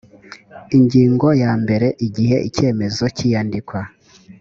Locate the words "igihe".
2.07-2.35